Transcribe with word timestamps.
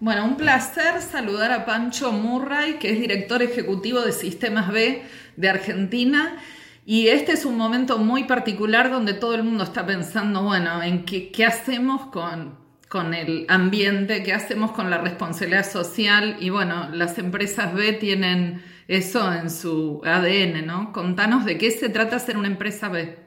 Bueno, 0.00 0.24
un 0.24 0.38
placer 0.38 1.02
saludar 1.02 1.52
a 1.52 1.66
Pancho 1.66 2.10
Murray, 2.10 2.78
que 2.78 2.90
es 2.90 2.98
director 2.98 3.42
ejecutivo 3.42 4.00
de 4.00 4.12
Sistemas 4.12 4.72
B 4.72 5.02
de 5.36 5.48
Argentina. 5.50 6.42
Y 6.86 7.08
este 7.08 7.32
es 7.32 7.44
un 7.44 7.58
momento 7.58 7.98
muy 7.98 8.24
particular 8.24 8.90
donde 8.90 9.12
todo 9.12 9.34
el 9.34 9.42
mundo 9.42 9.62
está 9.62 9.84
pensando, 9.84 10.42
bueno, 10.42 10.82
en 10.82 11.04
qué, 11.04 11.30
qué 11.30 11.44
hacemos 11.44 12.06
con, 12.06 12.58
con 12.88 13.12
el 13.12 13.44
ambiente, 13.50 14.22
qué 14.22 14.32
hacemos 14.32 14.72
con 14.72 14.88
la 14.88 14.96
responsabilidad 14.96 15.70
social. 15.70 16.38
Y 16.40 16.48
bueno, 16.48 16.88
las 16.94 17.18
empresas 17.18 17.74
B 17.74 17.92
tienen 17.92 18.64
eso 18.88 19.30
en 19.30 19.50
su 19.50 20.00
ADN, 20.02 20.64
¿no? 20.64 20.94
Contanos 20.94 21.44
de 21.44 21.58
qué 21.58 21.70
se 21.70 21.90
trata 21.90 22.18
ser 22.18 22.38
una 22.38 22.48
empresa 22.48 22.88
B. 22.88 23.18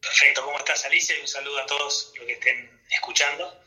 Perfecto, 0.00 0.44
¿cómo 0.44 0.56
estás 0.58 0.84
Alicia? 0.84 1.16
Y 1.18 1.22
un 1.22 1.26
saludo 1.26 1.58
a 1.58 1.66
todos 1.66 2.12
los 2.16 2.26
que 2.26 2.32
estén 2.34 2.70
escuchando. 2.92 3.58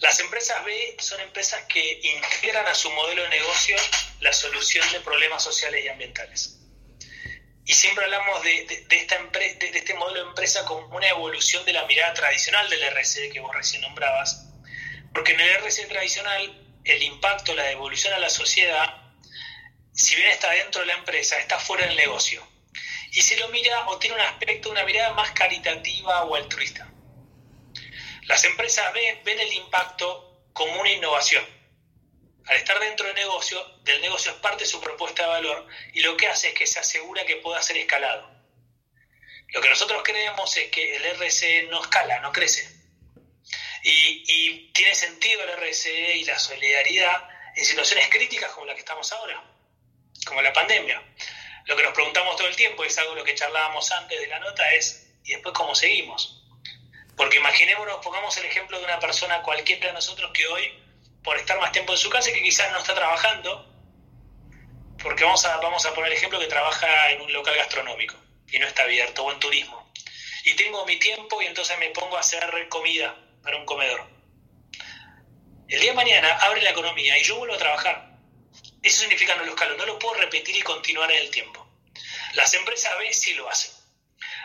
Las 0.00 0.18
empresas 0.18 0.64
B 0.64 0.96
son 0.98 1.20
empresas 1.20 1.62
que 1.68 2.00
integran 2.02 2.66
a 2.66 2.74
su 2.74 2.90
modelo 2.90 3.22
de 3.22 3.28
negocio 3.28 3.76
la 4.20 4.32
solución 4.32 4.90
de 4.92 5.00
problemas 5.00 5.42
sociales 5.42 5.84
y 5.84 5.88
ambientales. 5.88 6.58
Y 7.66 7.74
siempre 7.74 8.04
hablamos 8.04 8.42
de, 8.42 8.86
esta 8.90 9.18
de, 9.18 9.70
este 9.74 9.94
modelo 9.94 10.24
de 10.24 10.28
empresa 10.30 10.64
como 10.64 10.96
una 10.96 11.08
evolución 11.08 11.64
de 11.66 11.74
la 11.74 11.84
mirada 11.84 12.14
tradicional 12.14 12.68
del 12.70 12.82
RCD 12.82 13.30
que 13.30 13.40
vos 13.40 13.54
recién 13.54 13.82
nombrabas, 13.82 14.46
porque 15.12 15.32
en 15.32 15.40
el 15.40 15.48
RCD 15.50 15.88
tradicional 15.88 16.66
el 16.84 17.02
impacto, 17.02 17.54
la 17.54 17.64
devolución 17.64 18.14
a 18.14 18.18
la 18.18 18.30
sociedad, 18.30 19.12
si 19.92 20.16
bien 20.16 20.30
está 20.30 20.50
dentro 20.52 20.80
de 20.80 20.86
la 20.86 20.94
empresa, 20.94 21.38
está 21.38 21.58
fuera 21.58 21.86
del 21.86 21.96
negocio. 21.96 22.42
Y 23.12 23.20
se 23.20 23.36
lo 23.36 23.48
mira 23.48 23.86
o 23.88 23.98
tiene 23.98 24.16
un 24.16 24.22
aspecto, 24.22 24.70
una 24.70 24.84
mirada 24.84 25.12
más 25.12 25.32
caritativa 25.32 26.24
o 26.24 26.36
altruista. 26.36 26.90
Las 28.30 28.44
empresas 28.44 28.92
ven, 28.92 29.40
el 29.40 29.52
impacto 29.54 30.46
como 30.52 30.80
una 30.80 30.92
innovación. 30.92 31.44
Al 32.46 32.56
estar 32.58 32.78
dentro 32.78 33.04
del 33.08 33.16
negocio, 33.16 33.60
del 33.82 34.00
negocio 34.00 34.30
es 34.30 34.38
parte 34.38 34.62
de 34.62 34.70
su 34.70 34.80
propuesta 34.80 35.24
de 35.24 35.28
valor 35.30 35.66
y 35.94 36.00
lo 36.00 36.16
que 36.16 36.28
hace 36.28 36.50
es 36.50 36.54
que 36.54 36.64
se 36.64 36.78
asegura 36.78 37.26
que 37.26 37.38
pueda 37.38 37.60
ser 37.60 37.76
escalado. 37.78 38.30
Lo 39.48 39.60
que 39.60 39.68
nosotros 39.68 40.04
creemos 40.04 40.56
es 40.56 40.70
que 40.70 40.94
el 40.94 41.02
RCE 41.18 41.64
no 41.64 41.82
escala, 41.82 42.20
no 42.20 42.30
crece. 42.30 42.70
Y, 43.82 44.22
y 44.24 44.72
tiene 44.74 44.94
sentido 44.94 45.42
el 45.42 45.50
RCE 45.56 46.18
y 46.18 46.24
la 46.24 46.38
solidaridad 46.38 47.28
en 47.56 47.64
situaciones 47.64 48.08
críticas 48.10 48.52
como 48.52 48.66
la 48.66 48.74
que 48.74 48.80
estamos 48.80 49.10
ahora, 49.10 49.42
como 50.24 50.40
la 50.40 50.52
pandemia. 50.52 51.02
Lo 51.64 51.76
que 51.76 51.82
nos 51.82 51.94
preguntamos 51.94 52.36
todo 52.36 52.46
el 52.46 52.54
tiempo, 52.54 52.84
es 52.84 52.96
algo 52.96 53.16
lo 53.16 53.24
que 53.24 53.34
charlábamos 53.34 53.90
antes 53.90 54.20
de 54.20 54.28
la 54.28 54.38
nota, 54.38 54.72
es 54.72 55.14
¿y 55.24 55.32
después 55.32 55.52
cómo 55.52 55.74
seguimos? 55.74 56.40
Porque 57.20 57.36
imaginémonos, 57.36 58.02
pongamos 58.02 58.34
el 58.38 58.46
ejemplo 58.46 58.78
de 58.78 58.84
una 58.86 58.98
persona 58.98 59.42
cualquiera 59.42 59.88
de 59.88 59.92
nosotros 59.92 60.30
que 60.32 60.46
hoy, 60.46 60.72
por 61.22 61.36
estar 61.36 61.60
más 61.60 61.70
tiempo 61.70 61.92
en 61.92 61.98
su 61.98 62.08
casa, 62.08 62.32
que 62.32 62.42
quizás 62.42 62.72
no 62.72 62.78
está 62.78 62.94
trabajando, 62.94 63.70
porque 65.02 65.24
vamos 65.24 65.44
a, 65.44 65.58
vamos 65.58 65.84
a 65.84 65.92
poner 65.92 66.12
el 66.12 66.16
ejemplo 66.16 66.40
que 66.40 66.46
trabaja 66.46 67.10
en 67.10 67.20
un 67.20 67.30
local 67.30 67.54
gastronómico 67.56 68.16
y 68.50 68.58
no 68.58 68.66
está 68.66 68.84
abierto, 68.84 69.22
o 69.22 69.30
en 69.30 69.38
turismo. 69.38 69.92
Y 70.46 70.54
tengo 70.54 70.86
mi 70.86 70.98
tiempo 70.98 71.42
y 71.42 71.44
entonces 71.44 71.78
me 71.78 71.90
pongo 71.90 72.16
a 72.16 72.20
hacer 72.20 72.42
comida 72.70 73.14
para 73.42 73.58
un 73.58 73.66
comedor. 73.66 74.02
El 75.68 75.78
día 75.78 75.90
de 75.90 75.96
mañana 75.96 76.38
abre 76.38 76.62
la 76.62 76.70
economía 76.70 77.18
y 77.18 77.22
yo 77.22 77.36
vuelvo 77.36 77.54
a 77.54 77.58
trabajar. 77.58 78.16
Eso 78.82 79.02
significa 79.02 79.36
no 79.36 79.44
lo 79.44 79.50
escalo, 79.50 79.76
no 79.76 79.84
lo 79.84 79.98
puedo 79.98 80.14
repetir 80.14 80.56
y 80.56 80.62
continuar 80.62 81.12
en 81.12 81.18
el 81.18 81.30
tiempo. 81.30 81.68
Las 82.32 82.54
empresas 82.54 82.96
B 82.98 83.12
sí 83.12 83.34
lo 83.34 83.46
hacen. 83.50 83.79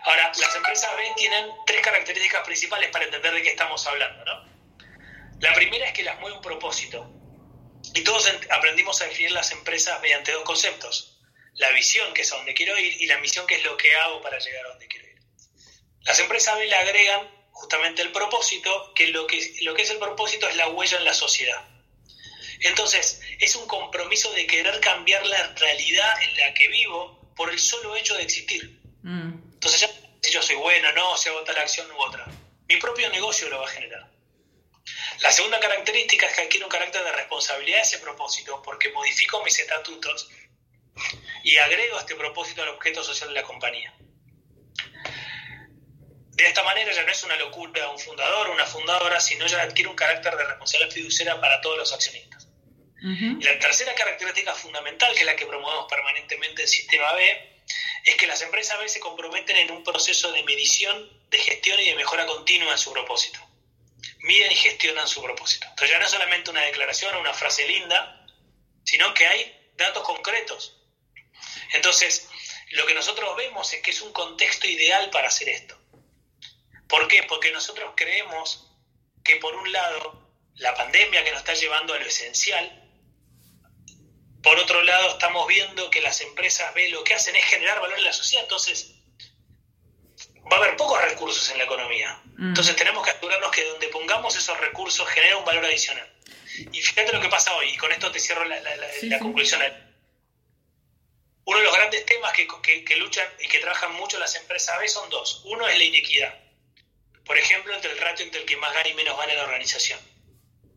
Ahora, 0.06 0.32
las 0.38 0.56
empresas 0.56 0.96
B 0.96 1.14
tienen 1.18 1.50
tres 1.66 1.82
características 1.82 2.46
principales 2.46 2.92
para 2.92 3.06
entender 3.06 3.34
de 3.34 3.42
qué 3.42 3.50
estamos 3.50 3.86
hablando, 3.88 4.24
¿no? 4.24 4.46
La 5.40 5.54
primera 5.54 5.88
es 5.88 5.94
que 5.94 6.04
las 6.04 6.20
mueve 6.20 6.38
un 6.38 6.44
propósito. 6.44 7.10
Y 7.94 8.04
todos 8.04 8.32
aprendimos 8.52 9.02
a 9.02 9.06
definir 9.06 9.32
las 9.32 9.52
empresas 9.52 10.00
mediante 10.02 10.32
dos 10.32 10.44
conceptos. 10.44 11.18
La 11.54 11.72
visión, 11.72 12.14
que 12.14 12.22
es 12.22 12.32
a 12.32 12.38
donde 12.38 12.54
quiero 12.54 12.78
ir, 12.78 13.02
y 13.02 13.08
la 13.08 13.18
misión, 13.18 13.48
que 13.48 13.56
es 13.56 13.64
lo 13.64 13.76
que 13.78 13.96
hago 13.96 14.22
para 14.22 14.38
llegar 14.38 14.66
a 14.66 14.70
donde 14.70 14.88
quiero 14.88 15.08
ir. 15.08 15.20
Las 16.02 16.20
empresas 16.20 16.58
B 16.58 16.68
le 16.68 16.76
agregan 16.76 17.28
justamente 17.52 18.02
el 18.02 18.12
propósito, 18.12 18.94
que 18.94 19.08
lo 19.08 19.26
que, 19.26 19.56
lo 19.62 19.74
que 19.74 19.82
es 19.82 19.90
el 19.90 19.98
propósito 19.98 20.48
es 20.48 20.56
la 20.56 20.70
huella 20.70 20.98
en 20.98 21.06
la 21.06 21.14
sociedad. 21.14 21.66
Entonces, 22.60 23.22
es 23.40 23.56
un 23.56 23.68
compromiso 23.68 24.32
de 24.34 24.46
querer 24.46 24.80
cambiar 24.82 25.26
la 25.26 25.48
realidad 25.56 26.22
en 26.22 26.38
la 26.38 26.54
que 26.54 26.68
vivo 26.68 27.34
por 27.36 27.50
el 27.50 27.60
solo 27.60 27.96
hecho 27.96 28.16
de 28.16 28.24
existir. 28.24 28.80
Mm. 29.04 29.54
Entonces, 29.54 29.90
si 30.22 30.32
yo 30.32 30.42
soy 30.42 30.56
si 31.26 31.30
hago 31.32 31.44
tal 31.44 31.58
acción 31.58 31.90
u 31.92 32.00
otra. 32.04 32.24
Mi 32.68 32.78
propio 32.78 33.10
negocio 33.10 33.50
lo 33.50 33.60
va 33.60 33.66
a 33.66 33.70
generar. 33.70 34.08
La 35.22 35.32
segunda 35.32 35.60
característica 35.60 36.28
es 36.28 36.36
que 36.36 36.44
adquiere 36.44 36.66
un 36.66 36.70
carácter 36.70 37.04
de 37.04 37.12
responsabilidad 37.14 37.80
a 37.80 37.82
ese 37.82 37.98
propósito, 37.98 38.62
porque 38.62 38.92
modifico 38.92 39.44
mis 39.44 39.60
estatutos 39.60 40.30
y 41.44 41.58
agrego 41.58 41.98
este 41.98 42.16
propósito 42.16 42.62
al 42.62 42.70
objeto 42.70 43.04
social 43.04 43.30
de 43.30 43.42
la 43.42 43.44
compañía. 43.44 43.96
De 46.30 46.46
esta 46.46 46.62
manera 46.64 46.92
ya 46.92 47.02
no 47.02 47.12
es 47.12 47.24
una 47.24 47.38
locura 47.38 47.90
un 47.90 47.98
fundador 47.98 48.50
o 48.50 48.54
una 48.54 48.66
fundadora, 48.66 49.20
sino 49.20 49.48
ya 49.48 49.64
adquiere 49.64 49.90
un 49.90 49.96
carácter 49.96 50.36
de 50.36 50.46
responsabilidad 50.46 50.94
fiduciaria 50.94 51.42
para 51.42 51.60
todos 51.62 51.80
los 51.80 51.92
accionistas. 51.92 52.48
Y 53.02 53.44
la 53.44 53.58
tercera 53.60 53.96
característica 53.96 54.54
fundamental, 54.54 55.14
que 55.14 55.22
es 55.22 55.26
la 55.26 55.36
que 55.36 55.46
promovemos 55.46 55.88
permanentemente 55.90 56.64
en 56.64 56.68
Sistema 56.68 57.14
B, 57.14 57.55
es 58.06 58.16
que 58.18 58.28
las 58.28 58.42
empresas 58.44 58.76
a 58.76 58.78
veces 58.78 58.94
se 58.94 59.00
comprometen 59.00 59.58
en 59.58 59.72
un 59.72 59.84
proceso 59.84 60.32
de 60.32 60.44
medición, 60.44 61.10
de 61.30 61.40
gestión 61.40 61.80
y 61.80 61.88
de 61.88 61.96
mejora 61.96 62.28
continua 62.28 62.72
en 62.72 62.78
su 62.78 62.94
propósito. 62.94 63.40
Miden 64.20 64.52
y 64.52 64.56
gestionan 64.56 65.08
su 65.08 65.24
propósito. 65.24 65.66
Entonces 65.70 65.90
ya 65.90 66.00
no 66.00 66.06
es 66.06 66.12
solamente 66.12 66.52
una 66.52 66.62
declaración 66.62 67.16
o 67.16 67.20
una 67.20 67.34
frase 67.34 67.68
linda, 67.68 68.28
sino 68.84 69.12
que 69.16 69.26
hay 69.26 69.72
datos 69.76 70.04
concretos. 70.04 70.78
Entonces, 71.74 72.30
lo 72.70 72.86
que 72.86 72.94
nosotros 72.94 73.36
vemos 73.36 73.74
es 73.74 73.82
que 73.82 73.92
es 73.92 74.02
un 74.02 74.14
contexto 74.14 74.68
ideal 74.68 75.10
para 75.10 75.28
hacer 75.28 75.50
esto. 75.50 75.76
¿Por 76.88 77.08
qué? 77.08 77.24
Porque 77.24 77.52
nosotros 77.52 77.94
creemos 77.96 78.68
que 79.24 79.38
por 79.38 79.56
un 79.56 79.72
lado, 79.72 80.30
la 80.56 80.76
pandemia 80.76 81.24
que 81.24 81.32
nos 81.32 81.40
está 81.40 81.56
llevando 81.56 81.96
a 81.96 82.00
lo 82.00 82.06
esencial, 82.06 82.85
por 84.46 84.60
otro 84.60 84.84
lado, 84.84 85.14
estamos 85.14 85.48
viendo 85.48 85.90
que 85.90 86.02
las 86.02 86.22
empresas 86.22 86.72
B 86.76 86.88
lo 86.90 87.04
que 87.04 87.16
hacen 87.16 87.36
es 87.36 87.44
generar 87.46 87.82
valor 87.82 87.98
en 87.98 88.06
la 88.06 88.14
sociedad, 88.14 88.44
entonces 88.44 88.94
va 90.52 90.58
a 90.58 90.60
haber 90.60 90.78
pocos 90.78 91.02
recursos 91.02 91.50
en 91.50 91.58
la 91.58 91.64
economía. 91.64 92.22
Mm. 92.38 92.50
Entonces 92.50 92.76
tenemos 92.76 93.04
que 93.04 93.10
asegurarnos 93.10 93.50
que 93.50 93.66
donde 93.66 93.88
pongamos 93.88 94.36
esos 94.36 94.56
recursos 94.60 95.10
genera 95.10 95.38
un 95.38 95.46
valor 95.46 95.66
adicional. 95.66 96.08
Y 96.72 96.80
fíjate 96.80 97.12
lo 97.12 97.22
que 97.22 97.28
pasa 97.28 97.56
hoy, 97.56 97.72
y 97.72 97.78
con 97.78 97.92
esto 97.92 98.12
te 98.12 98.20
cierro 98.20 98.46
la, 98.46 98.62
conclusión. 99.18 99.64
Uno 101.46 101.58
de 101.58 101.64
los 101.64 101.76
grandes 101.76 102.06
temas 102.06 102.32
que, 102.34 102.48
que, 102.86 102.96
luchan 102.98 103.28
y 103.40 103.48
que 103.48 103.58
trabajan 103.58 103.94
mucho 103.94 104.20
las 104.20 104.36
empresas 104.36 104.80
B 104.80 104.88
son 104.88 105.10
dos. 105.10 105.42
Uno 105.46 105.68
es 105.68 105.76
la 105.76 105.84
inequidad. 105.84 106.40
Por 107.26 107.36
ejemplo, 107.40 107.74
entre 107.74 107.92
el 107.92 107.98
ratio 107.98 108.24
entre 108.24 108.42
el 108.42 108.46
que 108.46 108.58
más 108.58 108.72
gana 108.76 108.90
y 108.90 108.94
menos 108.94 109.18
gana 109.18 109.32
en 109.32 109.38
la 109.40 109.44
organización. 109.46 110.00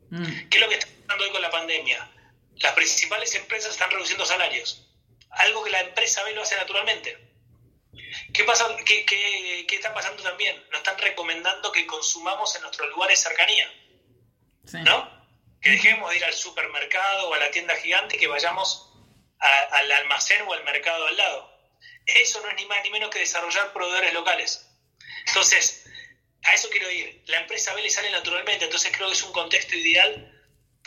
Mm. 0.08 0.48
¿Qué 0.48 0.56
es 0.56 0.60
lo 0.62 0.68
que 0.70 0.76
está 0.76 0.88
pasando 1.06 1.24
hoy 1.24 1.30
con 1.32 1.42
la 1.42 1.50
pandemia? 1.50 2.10
Las 2.60 2.72
principales 2.72 3.34
empresas 3.34 3.72
están 3.72 3.90
reduciendo 3.90 4.24
salarios, 4.24 4.86
algo 5.30 5.62
que 5.64 5.70
la 5.70 5.80
empresa 5.80 6.22
B 6.24 6.34
lo 6.34 6.42
hace 6.42 6.56
naturalmente. 6.56 7.16
¿Qué, 8.32 8.44
pasa, 8.44 8.66
qué, 8.84 9.04
qué, 9.04 9.66
está 9.70 9.92
pasando 9.92 10.22
también? 10.22 10.56
Nos 10.70 10.78
están 10.78 10.98
recomendando 10.98 11.72
que 11.72 11.86
consumamos 11.86 12.54
en 12.56 12.62
nuestros 12.62 12.88
lugares 12.90 13.20
cercanía, 13.20 13.70
¿no? 14.84 15.26
Que 15.60 15.70
dejemos 15.70 16.10
de 16.10 16.16
ir 16.16 16.24
al 16.24 16.32
supermercado 16.32 17.28
o 17.28 17.34
a 17.34 17.38
la 17.38 17.50
tienda 17.50 17.76
gigante, 17.76 18.16
que 18.16 18.26
vayamos 18.26 18.92
al 19.38 19.92
almacén 19.92 20.42
o 20.46 20.52
al 20.52 20.64
mercado 20.64 21.06
al 21.06 21.16
lado. 21.16 21.58
Eso 22.06 22.40
no 22.40 22.48
es 22.48 22.56
ni 22.56 22.66
más 22.66 22.82
ni 22.82 22.90
menos 22.90 23.10
que 23.10 23.18
desarrollar 23.18 23.72
proveedores 23.72 24.14
locales. 24.14 24.66
Entonces, 25.26 25.84
a 26.44 26.54
eso 26.54 26.68
quiero 26.70 26.90
ir. 26.90 27.22
La 27.26 27.40
empresa 27.40 27.74
B 27.74 27.82
le 27.82 27.90
sale 27.90 28.10
naturalmente, 28.10 28.64
entonces 28.64 28.90
creo 28.96 29.08
que 29.08 29.14
es 29.14 29.22
un 29.22 29.32
contexto 29.32 29.76
ideal 29.76 30.37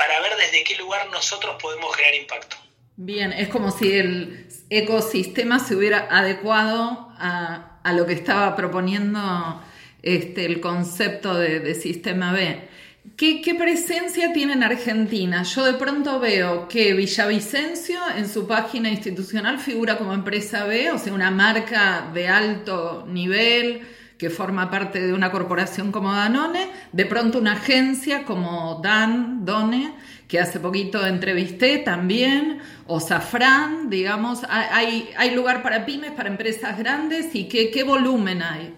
para 0.02 0.20
ver 0.22 0.32
desde 0.36 0.64
qué 0.64 0.76
lugar 0.78 1.08
nosotros 1.12 1.58
podemos 1.62 1.96
generar 1.96 2.16
impacto. 2.16 2.58
Bien, 2.96 3.32
es 3.34 3.50
como 3.50 3.70
si 3.72 3.94
el 3.94 4.48
ecosistema 4.70 5.60
se 5.60 5.76
hubiera 5.76 6.08
adecuado 6.10 7.10
a, 7.20 7.94
lo 7.94 8.06
que 8.08 8.14
estaba 8.14 8.56
proponiendo 8.56 9.62
este, 10.02 10.46
el 10.46 10.60
concepto 10.60 11.36
de, 11.36 11.76
sistema 11.76 12.34
B. 12.34 12.68
¿Qué, 13.16 13.42
¿Qué, 13.42 13.54
presencia 13.54 14.34
tiene 14.34 14.54
en 14.54 14.64
Argentina? 14.64 15.44
Yo 15.44 15.66
de 15.66 15.74
pronto 15.74 16.20
veo 16.20 16.68
que 16.68 16.94
Villavicencio 16.94 18.00
en 18.16 18.28
su 18.28 18.48
página 18.48 18.90
institucional 18.90 19.60
figura 19.60 19.98
como 20.00 20.14
empresa 20.14 20.66
B, 20.66 20.92
o 20.92 20.98
sea, 20.98 21.14
una 21.14 21.30
marca 21.30 22.10
de 22.14 22.28
alto 22.28 23.06
nivel, 23.08 23.82
que 24.22 24.30
forma 24.30 24.70
parte 24.70 25.00
de 25.00 25.14
una 25.14 25.32
corporación 25.32 25.92
como 25.92 26.14
Danone, 26.14 26.72
de 26.92 27.08
pronto 27.08 27.40
una 27.40 27.54
agencia 27.54 28.24
como 28.24 28.80
Dan, 28.84 29.46
Done, 29.46 29.96
que 30.30 30.40
hace 30.40 30.60
poquito 30.60 31.04
entrevisté 31.04 31.80
también, 31.80 32.62
o 32.86 33.00
Safran, 33.00 33.90
digamos, 33.90 34.42
hay, 34.48 35.12
hay 35.18 35.32
lugar 35.32 35.64
para 35.64 35.88
pymes, 35.88 36.12
para 36.12 36.30
empresas 36.30 36.78
grandes, 36.78 37.34
y 37.34 37.50
qué, 37.50 37.72
qué 37.72 37.82
volumen 37.82 38.44
hay. 38.44 38.78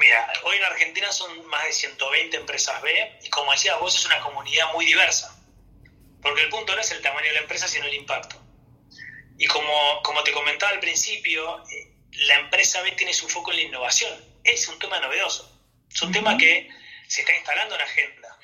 Mira, 0.00 0.32
hoy 0.44 0.56
en 0.56 0.64
Argentina 0.64 1.12
son 1.12 1.46
más 1.48 1.62
de 1.66 1.72
120 1.72 2.34
empresas 2.38 2.80
B 2.80 3.18
y 3.24 3.28
como 3.28 3.52
decías 3.52 3.78
vos 3.78 3.94
es 3.94 4.06
una 4.06 4.20
comunidad 4.20 4.72
muy 4.72 4.86
diversa, 4.86 5.38
porque 6.22 6.40
el 6.40 6.48
punto 6.48 6.74
no 6.74 6.80
es 6.80 6.90
el 6.92 7.02
tamaño 7.02 7.26
de 7.26 7.34
la 7.34 7.40
empresa 7.40 7.68
sino 7.68 7.84
el 7.84 7.92
impacto. 7.92 8.36
Y 9.36 9.44
como, 9.48 10.00
como 10.02 10.22
te 10.22 10.32
comentaba 10.32 10.72
al 10.72 10.80
principio, 10.80 11.62
eh, 11.68 11.93
la 12.26 12.36
empresa 12.36 12.82
B 12.82 12.92
tiene 12.92 13.12
su 13.12 13.28
foco 13.28 13.50
en 13.50 13.58
la 13.58 13.62
innovación, 13.64 14.12
es 14.44 14.68
un 14.68 14.78
tema 14.78 15.00
novedoso, 15.00 15.50
es 15.90 16.02
un 16.02 16.12
tema 16.12 16.36
que 16.36 16.68
se 17.08 17.20
está 17.20 17.34
instalando 17.34 17.74
en 17.74 17.80
agenda. 17.80 18.38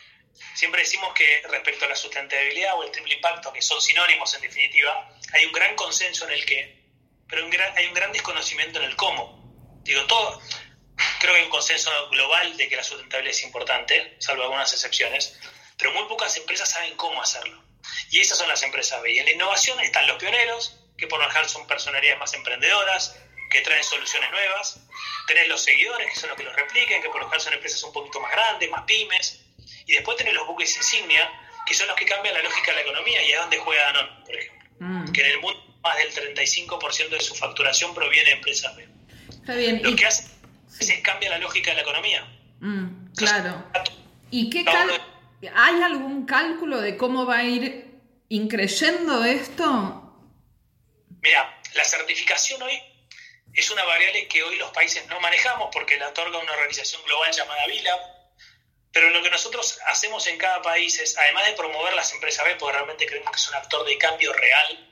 Siempre 0.55 0.83
decimos 0.83 1.13
que 1.15 1.43
respecto 1.49 1.85
a 1.85 1.89
la 1.89 1.97
sustentabilidad 1.97 2.79
o 2.79 2.85
el 2.85 2.91
triple 2.91 3.15
impacto, 3.15 3.53
que 3.53 3.63
son 3.63 3.81
sinónimos 3.81 4.35
en 4.35 4.43
definitiva, 4.43 5.11
hay 5.33 5.45
un 5.45 5.53
gran 5.53 5.75
consenso 5.77 6.27
en 6.27 6.33
el 6.33 6.45
qué, 6.45 6.83
pero 7.29 7.47
hay 7.77 7.87
un 7.87 7.95
gran 7.95 8.13
desconocimiento 8.13 8.79
en 8.81 8.87
el 8.87 8.97
cómo. 8.97 9.41
Digo, 9.83 10.05
todo, 10.07 10.41
creo 11.21 11.33
que 11.33 11.39
hay 11.41 11.45
un 11.45 11.51
consenso 11.51 11.91
global 12.11 12.57
de 12.57 12.69
que 12.69 12.77
la 12.77 12.85
sustentabilidad 12.85 13.37
es 13.37 13.45
importante, 13.45 14.17
salvo 14.19 14.43
algunas 14.43 14.73
excepciones, 14.73 15.39
pero 15.77 15.93
muy 15.93 16.05
pocas 16.09 16.37
empresas 16.37 16.69
saben 16.71 16.97
cómo 16.97 17.23
hacerlo. 17.23 17.63
Y 18.11 18.21
esas 18.21 18.39
son 18.39 18.49
las 18.49 18.63
empresas 18.63 19.01
B. 19.03 19.13
Y 19.13 19.19
en 19.19 19.25
la 19.25 19.33
innovación 19.33 19.81
están 19.81 20.07
los 20.07 20.19
pioneros, 20.19 20.77
que 20.99 21.07
por 21.07 21.19
lo 21.19 21.27
general 21.29 21.49
son 21.49 21.67
personalidades 21.67 22.19
más 22.19 22.35
emprendedoras, 22.35 23.17
que 23.51 23.61
traen 23.61 23.85
soluciones 23.85 24.31
nuevas. 24.31 24.81
Tenés 25.27 25.49
los 25.49 25.63
seguidores, 25.63 26.09
que 26.09 26.19
son 26.19 26.31
los 26.31 26.39
que 26.39 26.45
los 26.45 26.57
repliquen, 26.57 27.03
que 27.03 27.09
por 27.09 27.21
lo 27.21 27.27
general 27.27 27.41
son 27.41 27.53
empresas 27.55 27.83
un 27.83 27.93
poquito 27.93 28.21
más 28.21 28.31
grandes, 28.33 28.71
más 28.71 28.85
pymes. 28.85 29.45
Y 29.87 29.93
después 29.93 30.17
tenés 30.17 30.35
los 30.35 30.47
buques 30.47 30.75
insignia, 30.77 31.31
que 31.67 31.75
son 31.75 31.89
los 31.89 31.97
que 31.97 32.07
cambian 32.07 32.35
la 32.35 32.43
lógica 32.43 32.71
de 32.71 32.77
la 32.77 32.83
economía 32.83 33.23
y 33.23 33.33
es 33.33 33.39
donde 33.39 33.59
juega 33.59 33.83
Danone, 33.85 34.25
por 34.25 34.37
ejemplo. 34.37 34.69
Mm. 34.79 35.13
Que 35.13 35.21
en 35.21 35.31
el 35.33 35.41
mundo 35.41 35.61
más 35.83 35.97
del 35.97 36.37
35% 36.37 37.09
de 37.09 37.21
su 37.21 37.35
facturación 37.35 37.95
proviene 37.95 38.31
de 38.31 38.37
empresas 38.37 38.77
B. 38.77 38.89
Está 39.29 39.55
bien. 39.55 39.83
Lo 39.83 39.95
que 39.97 40.07
hace 40.07 40.29
es 40.79 41.01
cambia 41.03 41.31
la 41.31 41.39
lógica 41.39 41.71
de 41.71 41.77
la 41.77 41.83
economía. 41.83 42.27
Mm, 42.61 43.13
claro. 43.15 43.65
¿Y 44.31 44.51
qué 44.51 44.65
¿Hay 45.55 45.83
algún 45.83 46.27
cálculo 46.27 46.81
de 46.81 46.97
cómo 46.97 47.25
va 47.25 47.39
a 47.39 47.45
ir 47.45 47.99
increyendo 48.29 49.25
esto? 49.25 50.15
Mira, 51.23 51.61
la 51.75 51.85
certificación 51.85 52.63
hoy 52.63 52.79
es 53.55 53.71
una 53.71 53.85
variable 53.85 54.29
que 54.29 54.43
hoy 54.43 54.57
los 54.57 54.71
países 54.71 55.07
no 55.07 55.21
manejamos 55.21 55.71
porque 55.73 55.97
la 55.97 56.09
otorga 56.09 56.39
una 56.39 56.53
organización 56.53 57.03
global 57.05 57.33
llamada 57.33 57.67
VILA, 57.67 58.21
pero 58.93 59.11
lo 59.11 59.23
que 59.23 59.31
nosotros 59.31 59.79
hacemos 59.87 60.27
en 60.27 60.39
cada 60.39 60.63
país 60.63 60.99
es, 60.99 61.17
además 61.17 61.47
de 61.47 61.53
promover 61.53 61.95
las 61.95 62.13
empresas 62.13 62.45
B, 62.45 62.57
porque 62.57 62.75
realmente 62.75 63.07
creemos 63.07 63.31
que 63.31 63.37
es 63.37 63.49
un 63.49 63.55
actor 63.55 63.87
de 63.87 63.99
cambio 63.99 64.33
real, 64.33 64.91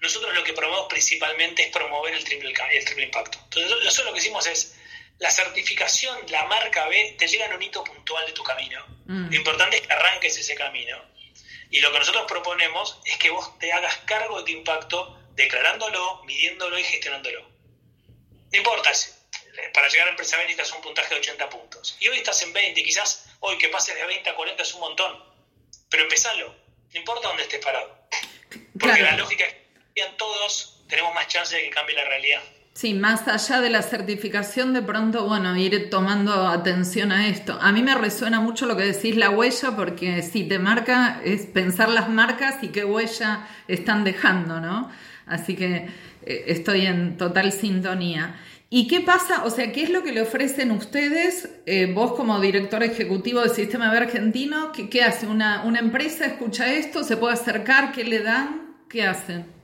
nosotros 0.00 0.34
lo 0.34 0.44
que 0.44 0.52
promovemos 0.52 0.88
principalmente 0.88 1.62
es 1.62 1.68
promover 1.68 2.14
el 2.14 2.24
triple, 2.24 2.54
el 2.72 2.84
triple 2.84 3.04
impacto. 3.04 3.38
Entonces, 3.44 3.70
nosotros 3.84 4.06
lo 4.06 4.12
que 4.12 4.18
hicimos 4.18 4.46
es, 4.46 4.76
la 5.18 5.30
certificación, 5.30 6.18
la 6.28 6.44
marca 6.46 6.88
B, 6.88 7.16
te 7.18 7.28
llega 7.28 7.44
en 7.44 7.52
un 7.52 7.62
hito 7.62 7.84
puntual 7.84 8.24
de 8.26 8.32
tu 8.32 8.42
camino. 8.42 8.82
Mm. 9.04 9.28
Lo 9.28 9.36
importante 9.36 9.76
es 9.76 9.86
que 9.86 9.92
arranques 9.92 10.38
ese 10.38 10.54
camino. 10.54 10.98
Y 11.70 11.80
lo 11.80 11.92
que 11.92 11.98
nosotros 11.98 12.24
proponemos 12.26 12.98
es 13.04 13.18
que 13.18 13.28
vos 13.28 13.58
te 13.58 13.70
hagas 13.72 13.98
cargo 14.06 14.38
de 14.38 14.44
tu 14.44 14.58
impacto, 14.58 15.20
declarándolo, 15.34 16.24
midiéndolo 16.24 16.78
y 16.78 16.84
gestionándolo. 16.84 17.46
No 18.52 18.58
importa, 18.58 18.90
para 19.72 19.88
llegar 19.88 20.08
a 20.08 20.10
empresa 20.10 20.36
B 20.36 20.42
necesitas 20.44 20.72
un 20.72 20.82
puntaje 20.82 21.14
de 21.14 21.20
80 21.20 21.48
puntos. 21.48 21.96
Y 22.00 22.08
hoy 22.08 22.18
estás 22.18 22.42
en 22.42 22.52
20, 22.52 22.82
quizás 22.82 23.26
hoy 23.40 23.58
que 23.58 23.68
pases 23.68 23.94
de 23.94 24.04
20 24.04 24.28
a 24.28 24.34
40 24.34 24.62
es 24.62 24.74
un 24.74 24.80
montón. 24.80 25.24
Pero 25.88 26.04
empezalo, 26.04 26.54
no 26.92 26.98
importa 26.98 27.28
dónde 27.28 27.44
estés 27.44 27.64
parado. 27.64 27.96
Porque 28.78 29.02
la 29.02 29.16
lógica 29.16 29.44
es 29.44 29.54
que 29.94 30.02
todos, 30.16 30.82
tenemos 30.88 31.14
más 31.14 31.28
chance 31.28 31.54
de 31.54 31.62
que 31.62 31.70
cambie 31.70 31.94
la 31.94 32.04
realidad. 32.04 32.42
Sí, 32.72 32.94
más 32.94 33.28
allá 33.28 33.60
de 33.60 33.68
la 33.68 33.82
certificación, 33.82 34.72
de 34.72 34.80
pronto, 34.80 35.26
bueno, 35.26 35.56
ir 35.56 35.90
tomando 35.90 36.46
atención 36.46 37.12
a 37.12 37.28
esto. 37.28 37.58
A 37.60 37.72
mí 37.72 37.82
me 37.82 37.94
resuena 37.94 38.40
mucho 38.40 38.66
lo 38.66 38.76
que 38.76 38.84
decís 38.84 39.16
la 39.16 39.30
huella, 39.30 39.76
porque 39.76 40.22
si 40.22 40.44
te 40.44 40.58
marca 40.58 41.20
es 41.24 41.46
pensar 41.46 41.88
las 41.88 42.08
marcas 42.08 42.62
y 42.62 42.68
qué 42.68 42.84
huella 42.84 43.48
están 43.68 44.04
dejando, 44.04 44.60
¿no? 44.60 44.90
Así 45.26 45.56
que 45.56 45.88
eh, 46.24 46.44
estoy 46.48 46.86
en 46.86 47.16
total 47.16 47.52
sintonía. 47.52 48.40
¿Y 48.68 48.86
qué 48.86 49.00
pasa? 49.00 49.44
O 49.44 49.50
sea, 49.50 49.72
¿qué 49.72 49.82
es 49.82 49.90
lo 49.90 50.04
que 50.04 50.12
le 50.12 50.22
ofrecen 50.22 50.70
ustedes, 50.70 51.48
eh, 51.66 51.86
vos 51.86 52.12
como 52.12 52.40
director 52.40 52.82
ejecutivo 52.82 53.40
del 53.40 53.50
Sistema 53.50 53.90
B 53.90 53.98
argentino? 53.98 54.70
¿Qué, 54.72 54.88
qué 54.88 55.02
hace? 55.02 55.26
¿Una, 55.26 55.64
¿Una 55.64 55.80
empresa 55.80 56.24
escucha 56.26 56.72
esto? 56.72 57.02
¿Se 57.02 57.16
puede 57.16 57.34
acercar? 57.34 57.92
¿Qué 57.92 58.04
le 58.04 58.20
dan? 58.20 58.86
¿Qué 58.88 59.02
hacen? 59.02 59.60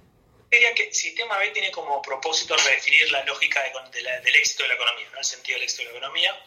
diría 0.56 0.74
que 0.74 0.92
Sistema 0.92 1.38
B 1.38 1.50
tiene 1.50 1.70
como 1.70 2.00
propósito 2.02 2.56
redefinir 2.56 3.10
la 3.10 3.24
lógica 3.24 3.62
del 3.92 4.34
éxito 4.36 4.62
de 4.62 4.70
la 4.70 4.74
economía, 4.74 5.08
¿no? 5.12 5.18
el 5.18 5.24
sentido 5.24 5.56
del 5.56 5.64
éxito 5.64 5.82
de 5.82 5.92
la 5.92 5.98
economía, 5.98 6.44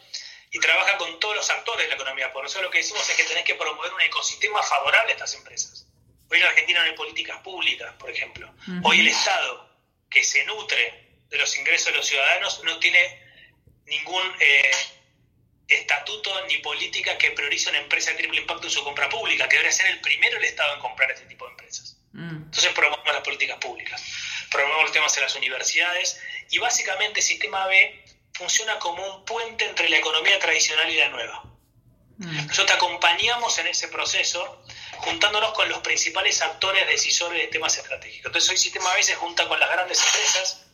y 0.50 0.58
trabaja 0.58 0.98
con 0.98 1.20
todos 1.20 1.36
los 1.36 1.50
actores 1.50 1.84
de 1.84 1.88
la 1.88 1.94
economía. 1.94 2.32
Por 2.32 2.44
eso 2.44 2.60
lo 2.60 2.70
que 2.70 2.78
decimos 2.78 3.08
es 3.08 3.16
que 3.16 3.24
tenés 3.24 3.44
que 3.44 3.54
promover 3.54 3.92
un 3.92 4.00
ecosistema 4.00 4.62
favorable 4.62 5.12
a 5.12 5.14
estas 5.14 5.34
empresas. 5.34 5.86
Hoy 6.30 6.38
en 6.38 6.44
Argentina 6.44 6.80
no 6.80 6.86
hay 6.86 6.96
políticas 6.96 7.40
públicas, 7.42 7.94
por 7.98 8.10
ejemplo. 8.10 8.52
Hoy 8.84 9.00
el 9.00 9.08
Estado, 9.08 9.69
que 10.10 10.24
se 10.24 10.44
nutre 10.44 11.08
de 11.28 11.38
los 11.38 11.56
ingresos 11.56 11.92
de 11.92 11.98
los 11.98 12.06
ciudadanos, 12.06 12.62
no 12.64 12.78
tiene 12.78 13.22
ningún 13.86 14.22
eh, 14.40 14.70
estatuto 15.68 16.46
ni 16.46 16.58
política 16.58 17.16
que 17.16 17.30
priorice 17.30 17.70
una 17.70 17.78
empresa 17.78 18.10
de 18.10 18.16
triple 18.16 18.40
impacto 18.40 18.66
en 18.66 18.72
su 18.72 18.82
compra 18.82 19.08
pública, 19.08 19.48
que 19.48 19.56
debería 19.56 19.72
ser 19.72 19.86
el 19.86 20.00
primero 20.00 20.36
el 20.38 20.44
Estado 20.44 20.74
en 20.74 20.80
comprar 20.80 21.10
este 21.10 21.26
tipo 21.26 21.44
de 21.46 21.52
empresas. 21.52 21.96
Mm. 22.12 22.36
Entonces 22.44 22.72
promovemos 22.72 23.14
las 23.14 23.22
políticas 23.22 23.58
públicas, 23.58 24.02
promovemos 24.50 24.82
los 24.84 24.92
temas 24.92 25.16
en 25.16 25.22
las 25.22 25.34
universidades 25.36 26.20
y 26.50 26.58
básicamente 26.58 27.20
el 27.20 27.26
Sistema 27.26 27.66
B 27.66 28.04
funciona 28.34 28.78
como 28.78 29.16
un 29.16 29.24
puente 29.24 29.64
entre 29.64 29.88
la 29.88 29.98
economía 29.98 30.38
tradicional 30.40 30.90
y 30.90 30.96
la 30.96 31.08
nueva. 31.08 31.44
Mm. 32.18 32.46
Nosotros 32.48 32.66
te 32.66 32.72
acompañamos 32.72 33.56
en 33.58 33.68
ese 33.68 33.88
proceso 33.88 34.64
juntándonos 35.00 35.52
con 35.52 35.68
los 35.68 35.78
principales 35.80 36.40
actores 36.42 36.86
decisores 36.86 37.40
de 37.40 37.48
temas 37.48 37.76
estratégicos. 37.76 38.26
Entonces 38.26 38.50
hoy 38.50 38.56
Sistema 38.56 38.94
B 38.94 39.02
se 39.02 39.14
junta 39.14 39.48
con 39.48 39.58
las 39.58 39.70
grandes 39.70 40.02
empresas 40.04 40.66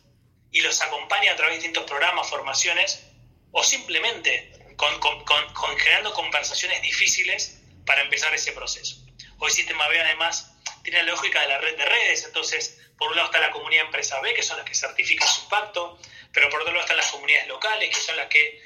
y 0.51 0.61
los 0.61 0.81
acompaña 0.81 1.33
a 1.33 1.35
través 1.35 1.55
de 1.55 1.59
distintos 1.59 1.83
programas, 1.85 2.29
formaciones 2.29 3.03
o 3.51 3.63
simplemente 3.63 4.51
con, 4.75 4.99
con 4.99 5.77
generando 5.77 6.13
conversaciones 6.13 6.81
difíciles 6.81 7.59
para 7.85 8.01
empezar 8.01 8.33
ese 8.33 8.51
proceso. 8.51 8.97
Hoy 9.39 9.51
Sistema 9.51 9.87
B 9.87 9.99
además 9.99 10.53
tiene 10.83 11.03
la 11.03 11.11
lógica 11.11 11.41
de 11.41 11.47
la 11.47 11.57
red 11.59 11.77
de 11.77 11.85
redes, 11.85 12.25
entonces 12.25 12.79
por 12.97 13.09
un 13.09 13.15
lado 13.15 13.27
está 13.27 13.39
la 13.39 13.51
comunidad 13.51 13.85
empresa 13.85 14.19
B, 14.21 14.33
que 14.33 14.43
son 14.43 14.57
las 14.57 14.65
que 14.65 14.73
certifican 14.73 15.27
su 15.27 15.43
impacto, 15.43 15.99
pero 16.33 16.49
por 16.49 16.61
otro 16.61 16.73
lado 16.73 16.83
están 16.83 16.97
las 16.97 17.11
comunidades 17.11 17.47
locales, 17.47 17.89
que 17.95 18.01
son 18.01 18.17
las 18.17 18.27
que 18.27 18.61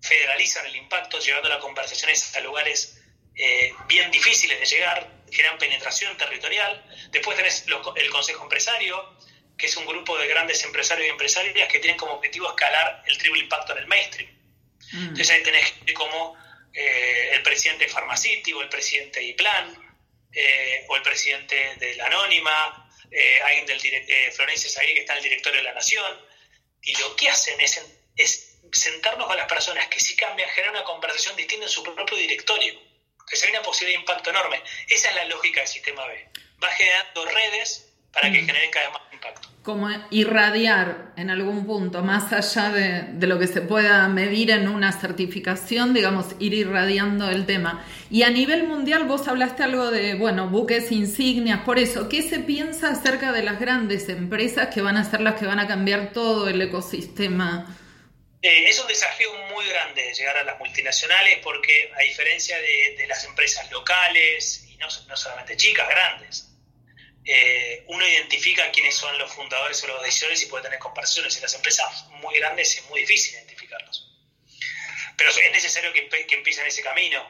federalizan 0.00 0.66
el 0.66 0.76
impacto, 0.76 1.18
llevando 1.18 1.48
las 1.48 1.58
conversaciones 1.58 2.34
a 2.34 2.40
lugares 2.40 3.03
eh, 3.36 3.72
bien 3.88 4.10
difíciles 4.10 4.58
de 4.60 4.66
llegar, 4.66 5.10
generan 5.30 5.58
penetración 5.58 6.16
territorial. 6.16 6.84
Después 7.10 7.36
tenés 7.36 7.64
el 7.96 8.10
Consejo 8.10 8.42
Empresario, 8.44 9.16
que 9.56 9.66
es 9.66 9.76
un 9.76 9.86
grupo 9.86 10.18
de 10.18 10.26
grandes 10.26 10.62
empresarios 10.64 11.06
y 11.06 11.10
empresarias 11.10 11.68
que 11.68 11.78
tienen 11.78 11.96
como 11.96 12.14
objetivo 12.14 12.48
escalar 12.48 13.02
el 13.06 13.18
triple 13.18 13.40
impacto 13.40 13.72
en 13.72 13.78
el 13.78 13.86
mainstream. 13.86 14.30
Mm. 14.92 15.08
Entonces 15.08 15.30
ahí 15.30 15.42
tenés 15.42 15.74
como 15.94 16.36
eh, 16.72 17.30
el 17.34 17.42
presidente 17.42 17.84
de 17.84 17.90
Pharmacity 17.90 18.52
o 18.52 18.62
el 18.62 18.68
presidente 18.68 19.20
de 19.20 19.26
IPLAN, 19.26 19.96
eh, 20.32 20.84
o 20.88 20.96
el 20.96 21.02
presidente 21.02 21.76
de 21.76 21.94
la 21.94 22.06
Anónima, 22.06 22.90
eh, 23.10 23.40
alguien 23.42 23.66
del 23.66 23.80
Florencia 24.32 24.68
Sagui, 24.68 24.94
que 24.94 25.00
está 25.00 25.12
en 25.12 25.18
el 25.18 25.24
directorio 25.24 25.58
de 25.58 25.64
la 25.64 25.74
Nación, 25.74 26.20
y 26.82 26.96
lo 26.98 27.14
que 27.14 27.28
hacen 27.28 27.60
es, 27.60 27.80
es 28.16 28.58
sentarnos 28.72 29.28
con 29.28 29.36
las 29.36 29.46
personas 29.46 29.86
que 29.86 30.00
si 30.00 30.16
cambian, 30.16 30.48
generar 30.50 30.72
una 30.72 30.84
conversación 30.84 31.36
distinta 31.36 31.66
en 31.66 31.70
su 31.70 31.84
propio 31.84 32.16
directorio, 32.16 32.74
que 33.26 33.36
se 33.36 33.46
ve 33.46 33.52
una 33.52 33.62
posibilidad 33.62 33.98
de 33.98 34.02
impacto 34.02 34.30
enorme. 34.30 34.62
Esa 34.88 35.10
es 35.10 35.14
la 35.14 35.24
lógica 35.26 35.60
del 35.60 35.68
sistema 35.68 36.06
B. 36.06 36.28
Va 36.62 36.68
generando 36.68 37.24
redes 37.26 37.90
para 38.12 38.30
que 38.30 38.42
mm. 38.42 38.46
generen 38.46 38.70
cada 38.70 38.86
vez 38.86 38.94
más 38.94 39.12
impacto. 39.12 39.48
Como 39.62 39.88
irradiar 40.10 41.12
en 41.16 41.30
algún 41.30 41.66
punto, 41.66 42.02
más 42.02 42.32
allá 42.32 42.70
de, 42.70 43.26
lo 43.26 43.38
que 43.38 43.46
se 43.46 43.62
pueda 43.62 44.06
medir 44.08 44.50
en 44.50 44.68
una 44.68 44.92
certificación, 44.92 45.94
digamos, 45.94 46.26
ir 46.38 46.52
irradiando 46.52 47.30
el 47.30 47.46
tema. 47.46 47.84
Y 48.10 48.22
a 48.22 48.30
nivel 48.30 48.68
mundial 48.68 49.04
vos 49.04 49.26
hablaste 49.26 49.62
algo 49.62 49.90
de, 49.90 50.14
bueno, 50.14 50.48
buques 50.48 50.92
insignias, 50.92 51.60
por 51.60 51.78
eso, 51.78 52.08
¿qué 52.10 52.22
se 52.22 52.40
piensa 52.40 52.90
acerca 52.90 53.32
de 53.32 53.42
las 53.42 53.58
grandes 53.58 54.08
empresas 54.10 54.68
que 54.72 54.82
van 54.82 54.98
a 54.98 55.10
ser 55.10 55.22
las 55.22 55.36
que 55.36 55.46
van 55.46 55.58
a 55.58 55.66
cambiar 55.66 56.12
todo 56.12 56.48
el 56.48 56.60
ecosistema? 56.60 57.66
Eh, 58.44 58.68
es 58.68 58.78
un 58.78 58.86
desafío 58.86 59.32
muy 59.54 59.66
grande 59.68 60.12
llegar 60.12 60.36
a 60.36 60.44
las 60.44 60.58
multinacionales 60.58 61.38
porque 61.38 61.90
a 61.96 62.00
diferencia 62.00 62.60
de, 62.60 63.06
las 63.06 63.24
empresas 63.24 63.70
locales, 63.70 64.66
y 64.68 64.76
no, 64.76 64.86
no 65.08 65.16
solamente 65.16 65.56
chicas, 65.56 65.88
grandes, 65.88 66.50
eh, 67.24 67.84
uno 67.86 68.06
identifica 68.06 68.70
quiénes 68.70 68.96
son 68.96 69.16
los 69.16 69.32
fundadores 69.32 69.82
o 69.82 69.86
los 69.86 70.02
decisores 70.02 70.42
y 70.42 70.46
puede 70.46 70.64
tener 70.64 70.78
comparaciones. 70.78 71.34
En 71.36 71.40
las 71.40 71.54
empresas 71.54 72.06
muy 72.20 72.36
grandes 72.36 72.76
es 72.76 72.84
muy 72.90 73.00
difícil 73.00 73.32
identificarlos. 73.32 74.12
Pero 75.16 75.30
es 75.30 75.52
necesario 75.52 75.90
que, 75.94 76.06
que 76.06 76.34
empiecen 76.34 76.66
ese 76.66 76.82
camino. 76.82 77.26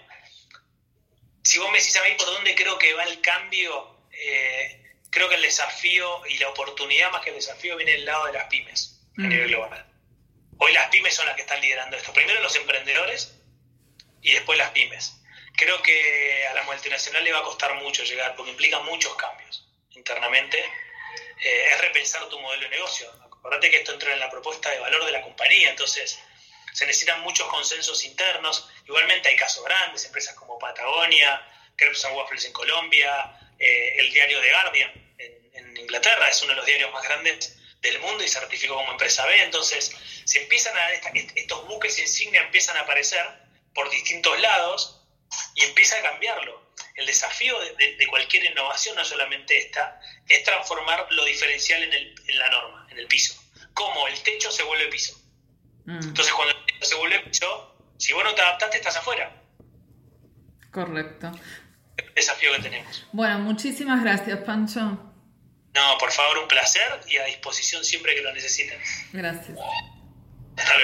Si 1.44 1.60
vos 1.60 1.70
me 1.70 1.78
decís 1.78 1.94
a 1.94 2.02
mí 2.02 2.10
por 2.18 2.26
dónde 2.26 2.56
creo 2.56 2.76
que 2.76 2.92
va 2.92 3.04
el 3.04 3.20
cambio, 3.20 4.00
eh, 4.10 4.82
creo 5.10 5.28
que 5.28 5.36
el 5.36 5.42
desafío 5.42 6.26
y 6.26 6.38
la 6.38 6.48
oportunidad 6.48 7.12
más 7.12 7.22
que 7.22 7.30
el 7.30 7.36
desafío 7.36 7.76
viene 7.76 7.92
del 7.92 8.04
lado 8.04 8.26
de 8.26 8.32
las 8.32 8.48
pymes 8.48 9.00
a 9.16 9.20
mm. 9.20 9.28
nivel 9.28 9.48
global. 9.50 9.93
Hoy 10.58 10.72
las 10.72 10.88
pymes 10.88 11.14
son 11.14 11.26
las 11.26 11.34
que 11.34 11.42
están 11.42 11.60
liderando 11.60 11.96
esto. 11.96 12.12
Primero 12.12 12.40
los 12.40 12.54
emprendedores 12.56 13.34
y 14.22 14.32
después 14.32 14.58
las 14.58 14.70
pymes. 14.70 15.20
Creo 15.56 15.80
que 15.82 16.46
a 16.48 16.54
la 16.54 16.62
multinacional 16.64 17.22
le 17.22 17.32
va 17.32 17.40
a 17.40 17.42
costar 17.42 17.74
mucho 17.74 18.02
llegar 18.04 18.34
porque 18.34 18.50
implica 18.50 18.80
muchos 18.80 19.14
cambios 19.16 19.68
internamente. 19.90 20.58
Eh, 20.58 21.66
es 21.72 21.80
repensar 21.80 22.28
tu 22.28 22.38
modelo 22.40 22.62
de 22.62 22.70
negocio. 22.70 23.10
Acordate 23.22 23.70
que 23.70 23.76
esto 23.78 23.92
entra 23.92 24.12
en 24.12 24.20
la 24.20 24.30
propuesta 24.30 24.70
de 24.70 24.78
valor 24.78 25.04
de 25.04 25.12
la 25.12 25.20
compañía, 25.20 25.70
entonces 25.70 26.18
se 26.72 26.86
necesitan 26.86 27.20
muchos 27.20 27.46
consensos 27.48 28.04
internos. 28.04 28.68
Igualmente 28.86 29.28
hay 29.28 29.36
casos 29.36 29.64
grandes, 29.64 30.04
empresas 30.06 30.34
como 30.34 30.58
Patagonia, 30.58 31.40
Crepes 31.76 32.04
and 32.04 32.16
Waffles 32.16 32.44
en 32.46 32.52
Colombia, 32.52 33.38
eh, 33.58 33.96
el 33.98 34.12
diario 34.12 34.40
The 34.40 34.50
Guardian 34.50 34.92
en, 35.18 35.76
Inglaterra, 35.76 36.28
es 36.28 36.40
uno 36.42 36.52
de 36.52 36.56
los 36.56 36.66
diarios 36.66 36.90
más 36.92 37.02
grandes 37.04 37.58
del 37.84 38.00
mundo 38.00 38.24
y 38.24 38.28
certificó 38.28 38.74
como 38.74 38.92
empresa 38.92 39.24
B. 39.26 39.42
Entonces, 39.42 39.94
se 40.24 40.42
empiezan 40.42 40.76
a, 40.76 40.90
estos 41.34 41.68
buques 41.68 41.98
insignia 41.98 42.42
empiezan 42.42 42.76
a 42.78 42.80
aparecer 42.80 43.24
por 43.74 43.90
distintos 43.90 44.40
lados 44.40 45.02
y 45.54 45.64
empieza 45.64 45.98
a 45.98 46.02
cambiarlo. 46.02 46.64
El 46.96 47.06
desafío 47.06 47.56
de, 47.60 48.06
cualquier 48.08 48.44
innovación 48.44 48.96
no 48.96 49.04
solamente 49.04 49.58
esta, 49.58 50.00
es 50.28 50.44
transformar 50.44 51.06
lo 51.10 51.24
diferencial 51.24 51.82
en, 51.82 51.92
el, 51.92 52.14
en 52.26 52.38
la 52.38 52.50
norma, 52.50 52.86
en 52.90 52.98
el 52.98 53.06
piso. 53.06 53.34
Como 53.74 54.06
el 54.08 54.20
techo 54.22 54.50
se 54.50 54.62
vuelve 54.62 54.86
piso. 54.88 55.20
Mm. 55.84 56.00
Entonces, 56.02 56.32
cuando 56.32 56.56
el 56.56 56.64
techo 56.66 56.86
se 56.86 56.94
vuelve 56.94 57.20
piso, 57.20 57.76
si 57.98 58.12
vos 58.12 58.24
no 58.24 58.34
te 58.34 58.42
adaptaste, 58.42 58.76
estás 58.76 58.96
afuera. 58.96 59.42
Correcto. 60.70 61.32
El 61.96 62.14
desafío 62.14 62.52
que 62.52 62.62
tenemos. 62.62 63.06
Bueno, 63.12 63.40
muchísimas 63.40 64.02
gracias, 64.02 64.38
Pancho. 64.40 65.13
No, 65.74 65.98
por 65.98 66.12
favor, 66.12 66.38
un 66.38 66.48
placer 66.48 67.00
y 67.08 67.16
a 67.16 67.24
disposición 67.24 67.84
siempre 67.84 68.14
que 68.14 68.22
lo 68.22 68.32
necesiten. 68.32 68.78
Gracias. 69.12 69.58
Hasta 70.56 70.76
luego. 70.76 70.82